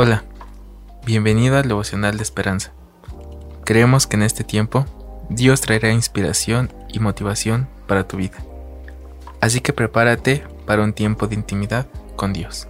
[0.00, 0.22] Hola,
[1.04, 2.70] bienvenido al devocional de esperanza.
[3.64, 4.86] Creemos que en este tiempo
[5.28, 8.38] Dios traerá inspiración y motivación para tu vida.
[9.40, 12.68] Así que prepárate para un tiempo de intimidad con Dios.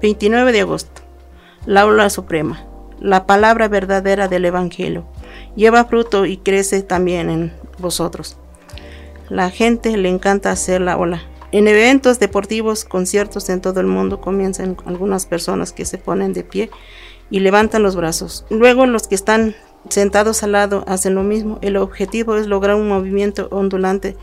[0.00, 1.02] 29 de agosto.
[1.66, 2.64] La aula suprema.
[3.00, 5.04] La palabra verdadera del Evangelio.
[5.56, 8.38] Lleva fruto y crece también en vosotros.
[9.28, 11.20] La gente le encanta hacer la ola
[11.52, 16.44] en eventos deportivos, conciertos en todo el mundo comienzan algunas personas que se ponen de
[16.44, 16.70] pie
[17.30, 18.46] y levantan los brazos.
[18.48, 19.54] Luego los que están
[19.90, 21.58] sentados al lado hacen lo mismo.
[21.60, 24.16] El objetivo es lograr un movimiento ondulante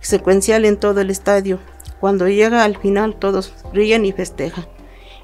[0.00, 1.58] secuencial en todo el estadio.
[1.98, 4.66] Cuando llega al final todos ríen y festejan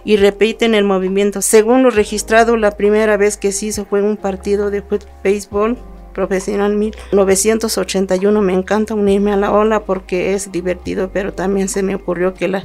[0.05, 1.43] y repiten el movimiento.
[1.43, 4.83] Según lo registrado, la primera vez que se hizo fue un partido de
[5.23, 5.79] béisbol
[6.13, 11.95] profesional 1981 me encanta unirme a la ola porque es divertido, pero también se me
[11.95, 12.65] ocurrió que la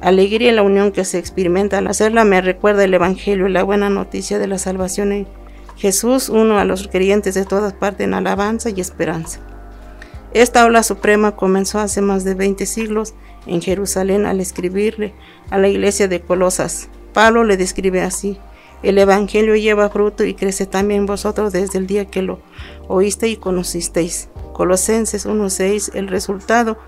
[0.00, 3.62] alegría y la unión que se experimenta al hacerla me recuerda el Evangelio y la
[3.62, 5.26] buena noticia de la salvación en
[5.76, 9.40] Jesús, uno a los creyentes de todas partes en alabanza y esperanza.
[10.32, 13.14] Esta ola suprema comenzó hace más de 20 siglos
[13.46, 15.14] en Jerusalén al escribirle
[15.50, 16.88] a la iglesia de Colosas.
[17.12, 18.38] Pablo le describe así,
[18.82, 22.40] el Evangelio lleva fruto y crece también vosotros desde el día que lo
[22.88, 24.28] oíste y conocisteis.
[24.52, 26.78] Colosenses 1.6 El resultado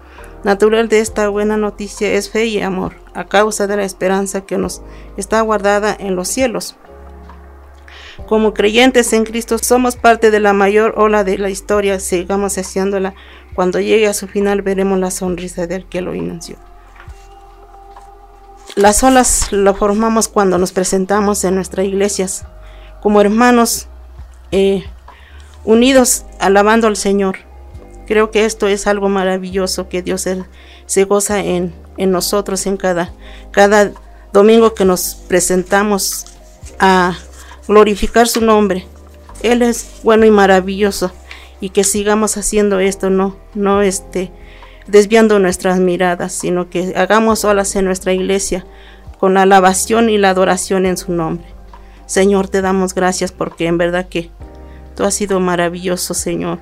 [0.44, 4.58] natural de esta buena noticia es fe y amor, a causa de la esperanza que
[4.58, 4.82] nos
[5.16, 6.76] está guardada en los cielos.
[8.26, 13.14] Como creyentes en Cristo somos parte de la mayor ola de la historia, sigamos haciéndola.
[13.54, 16.56] Cuando llegue a su final veremos la sonrisa del que lo inició.
[18.78, 22.44] Las olas lo formamos cuando nos presentamos en nuestras iglesias
[23.02, 23.88] como hermanos
[24.52, 24.84] eh,
[25.64, 27.38] unidos alabando al Señor.
[28.06, 30.28] Creo que esto es algo maravilloso que Dios
[30.86, 33.12] se, goza en, nosotros en cada,
[33.50, 33.90] cada
[34.32, 36.26] domingo que nos presentamos
[36.78, 37.18] a
[37.66, 38.86] glorificar su nombre.
[39.42, 41.10] Él es bueno y maravilloso
[41.60, 44.30] y que sigamos haciendo esto, no, no este,
[44.88, 48.66] desviando nuestras miradas, sino que hagamos olas en nuestra iglesia
[49.20, 51.46] con la alabación y la adoración en su nombre.
[52.06, 54.30] Señor, te damos gracias porque en verdad que
[54.96, 56.58] tú has sido maravilloso, Señor.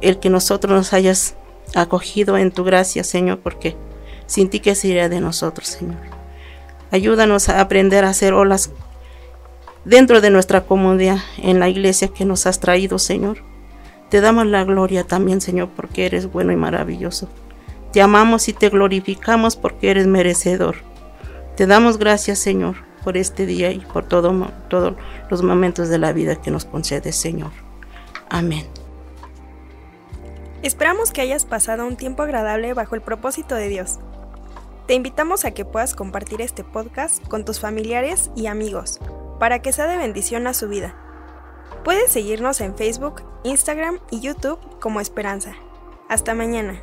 [0.00, 1.36] El que nosotros nos hayas
[1.74, 3.76] acogido en tu gracia, Señor, porque
[4.26, 6.00] sin ti qué sería de nosotros, Señor.
[6.90, 8.70] Ayúdanos a aprender a hacer olas
[9.84, 13.51] dentro de nuestra comunidad, en la iglesia que nos has traído, Señor
[14.12, 17.30] te damos la gloria también, Señor, porque eres bueno y maravilloso.
[17.94, 20.76] Te amamos y te glorificamos porque eres merecedor.
[21.56, 24.34] Te damos gracias, Señor, por este día y por todos
[25.30, 27.52] los momentos de la vida que nos concedes, Señor.
[28.28, 28.66] Amén.
[30.62, 33.98] Esperamos que hayas pasado un tiempo agradable bajo el propósito de Dios.
[34.86, 39.00] Te invitamos a que puedas compartir este podcast con tus familiares y amigos
[39.38, 41.01] para que sea de bendición a su vida.
[41.84, 45.56] Puedes seguirnos en Facebook, Instagram y YouTube como Esperanza.
[46.08, 46.80] Hasta mañana.